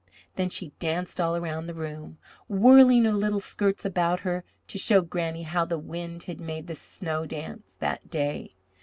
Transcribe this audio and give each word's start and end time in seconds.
Then 0.35 0.49
she 0.49 0.73
danced 0.79 1.21
all 1.21 1.35
around 1.37 1.67
the 1.67 1.75
room, 1.75 2.17
whirling 2.47 3.03
her 3.05 3.13
little 3.13 3.39
skirts 3.39 3.85
about 3.85 4.21
her 4.21 4.43
to 4.69 4.79
show 4.79 5.01
Granny 5.01 5.43
how 5.43 5.63
the 5.63 5.77
wind 5.77 6.23
had 6.23 6.41
made 6.41 6.65
the 6.65 6.73
snow 6.73 7.27
dance 7.27 7.75
that 7.75 8.09
day. 8.09 8.55